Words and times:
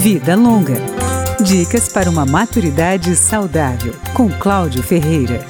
Vida 0.00 0.34
Longa. 0.34 0.76
Dicas 1.44 1.90
para 1.90 2.08
uma 2.08 2.24
maturidade 2.24 3.14
saudável, 3.14 3.94
com 4.14 4.30
Cláudio 4.30 4.82
Ferreira. 4.82 5.44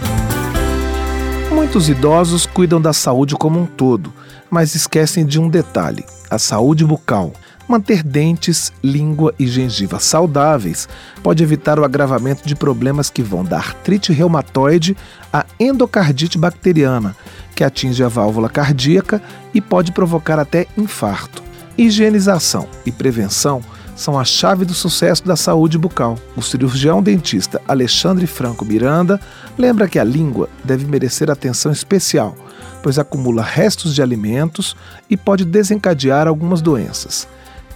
Muitos 1.52 1.88
idosos 1.88 2.46
cuidam 2.46 2.80
da 2.80 2.92
saúde 2.92 3.36
como 3.36 3.60
um 3.60 3.64
todo, 3.64 4.12
mas 4.50 4.74
esquecem 4.74 5.24
de 5.24 5.38
um 5.38 5.48
detalhe: 5.48 6.04
a 6.28 6.36
saúde 6.36 6.84
bucal. 6.84 7.32
Manter 7.68 8.02
dentes, 8.02 8.72
língua 8.82 9.32
e 9.38 9.46
gengiva 9.46 10.00
saudáveis 10.00 10.88
pode 11.22 11.44
evitar 11.44 11.78
o 11.78 11.84
agravamento 11.84 12.42
de 12.44 12.56
problemas 12.56 13.08
que 13.08 13.22
vão 13.22 13.44
da 13.44 13.56
artrite 13.56 14.12
reumatoide 14.12 14.96
à 15.32 15.46
endocardite 15.60 16.36
bacteriana, 16.36 17.14
que 17.54 17.62
atinge 17.62 18.02
a 18.02 18.08
válvula 18.08 18.48
cardíaca 18.48 19.22
e 19.54 19.60
pode 19.60 19.92
provocar 19.92 20.40
até 20.40 20.66
infarto. 20.76 21.40
Higienização 21.78 22.66
e 22.84 22.90
prevenção 22.90 23.62
são 24.00 24.18
a 24.18 24.24
chave 24.24 24.64
do 24.64 24.72
sucesso 24.72 25.26
da 25.26 25.36
saúde 25.36 25.76
bucal. 25.76 26.16
O 26.34 26.40
cirurgião 26.40 27.02
dentista 27.02 27.60
Alexandre 27.68 28.26
Franco 28.26 28.64
Miranda 28.64 29.20
lembra 29.58 29.86
que 29.86 29.98
a 29.98 30.04
língua 30.04 30.48
deve 30.64 30.86
merecer 30.86 31.30
atenção 31.30 31.70
especial, 31.70 32.34
pois 32.82 32.98
acumula 32.98 33.42
restos 33.42 33.94
de 33.94 34.00
alimentos 34.00 34.74
e 35.10 35.18
pode 35.18 35.44
desencadear 35.44 36.26
algumas 36.26 36.62
doenças. 36.62 37.28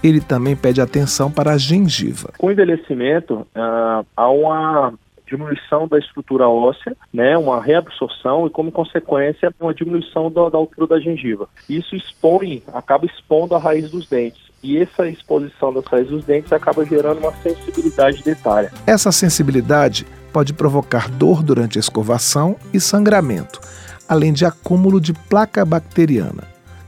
Ele 0.02 0.19
também 0.19 0.56
pede 0.56 0.80
atenção 0.80 1.30
para 1.30 1.52
a 1.52 1.59
gengiva. 1.59 2.30
Com 2.38 2.47
o 2.47 2.50
envelhecimento, 2.50 3.47
uh, 3.55 4.06
há 4.16 4.30
uma 4.30 4.95
diminuição 5.34 5.88
da 5.88 5.98
estrutura 5.98 6.48
óssea, 6.48 6.97
né, 7.12 7.37
uma 7.37 7.61
reabsorção 7.61 8.47
e, 8.47 8.51
como 8.51 8.70
consequência, 8.70 9.52
uma 9.61 9.75
diminuição 9.75 10.30
da, 10.30 10.48
da 10.48 10.59
altura 10.59 10.87
da 10.87 11.01
gengiva. 11.01 11.48
Isso 11.69 11.97
expõe, 11.97 12.62
acaba 12.73 13.06
expondo 13.06 13.55
a 13.55 13.59
raiz 13.59 13.91
dos 13.91 14.09
dentes. 14.09 14.42
E 14.62 14.78
essa 14.78 15.06
exposição 15.06 15.75
das 15.75 15.84
raízes 15.84 16.11
dos 16.11 16.25
dentes 16.25 16.52
acaba 16.52 16.87
gerando 16.87 17.19
uma 17.19 17.33
sensibilidade 17.42 18.23
dentária. 18.23 18.73
Essa 18.86 19.12
sensibilidade 19.12 20.06
pode 20.33 20.55
provocar 20.55 21.11
dor 21.11 21.42
durante 21.42 21.78
a 21.78 21.80
escovação 21.80 22.56
e 22.73 22.80
sangramento, 22.80 23.61
além 24.08 24.33
de 24.33 24.47
acúmulo 24.47 25.01
de 25.01 25.12
placa 25.12 25.64
bacteriana. 25.64 26.45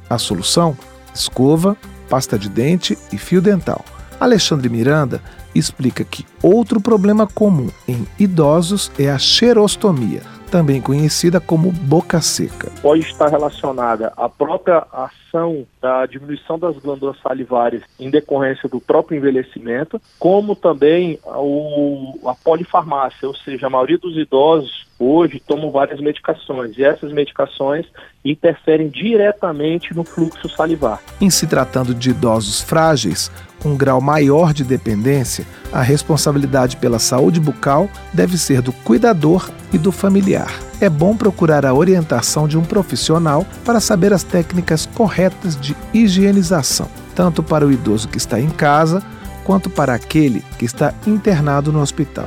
A 0.09 0.17
solução? 0.17 0.77
Escova, 1.15 1.77
pasta 2.09 2.39
de 2.39 2.49
dente 2.49 2.97
e 3.13 3.19
fio 3.19 3.43
dental. 3.43 3.85
Alexandre 4.19 4.69
Miranda 4.69 5.21
explica 5.55 6.05
que 6.05 6.25
outro 6.43 6.81
problema 6.81 7.27
comum 7.27 7.69
em 7.87 8.07
idosos 8.19 8.91
é 8.99 9.11
a 9.11 9.19
xerostomia, 9.19 10.23
também 10.51 10.81
conhecida 10.81 11.41
como 11.41 11.71
boca 11.71 12.21
seca. 12.21 12.71
Pode 12.81 13.01
estar 13.01 13.29
relacionada 13.29 14.13
à 14.17 14.29
própria 14.29 14.87
ação 14.93 15.67
da 15.81 16.07
diminuição 16.07 16.59
das 16.59 16.77
glândulas 16.79 17.17
salivares 17.21 17.83
em 17.99 18.11
decorrência 18.11 18.69
do 18.69 18.81
próprio 18.81 19.19
envelhecimento, 19.19 20.01
como 20.19 20.57
também 20.57 21.19
a 21.27 22.35
polifarmácia, 22.43 23.29
ou 23.29 23.35
seja, 23.35 23.67
a 23.67 23.71
maioria 23.71 23.99
dos 23.99 24.17
idosos 24.17 24.86
hoje 24.99 25.43
tomam 25.47 25.71
várias 25.71 26.01
medicações 26.01 26.77
e 26.77 26.85
essas 26.85 27.13
medicações 27.13 27.87
interferem 28.25 28.89
diretamente 28.89 29.95
no 29.95 30.05
fluxo 30.05 30.49
salivar. 30.49 31.01
Em 31.21 31.31
se 31.31 31.47
tratando 31.47 31.95
de 31.95 32.11
idosos 32.11 32.61
frágeis, 32.61 33.31
com 33.63 33.71
um 33.71 33.77
grau 33.77 34.01
maior 34.01 34.53
de 34.53 34.65
dependência, 34.65 35.45
a 35.73 35.83
responsabilidade 35.83 36.77
pela 36.77 36.99
saúde 36.99 37.41
bucal 37.41 37.89
deve 38.13 38.37
ser 38.39 38.61
do 38.61 38.73
cuidador 38.73 39.51
e 39.73 39.79
do 39.79 39.93
familiar. 39.93 40.51
É 40.81 40.89
bom 40.89 41.17
procurar 41.17 41.65
a 41.65 41.75
orientação 41.75 42.47
de 42.47 42.59
um 42.59 42.63
profissional 42.63 43.47
para 43.65 43.81
saber 43.81 44.13
as 44.13 44.23
técnicas 44.23 44.87
corretas 44.87 45.59
de 45.59 45.75
higienização, 45.93 46.89
tanto 47.15 47.43
para 47.43 47.67
o 47.67 47.73
idoso 47.73 48.09
que 48.09 48.19
está 48.19 48.41
em 48.41 48.51
casa 48.51 49.03
quanto 49.45 49.71
para 49.71 49.95
aquele 49.95 50.43
que 50.59 50.65
está 50.65 50.93
internado 51.07 51.73
no 51.73 51.81
hospital. 51.81 52.27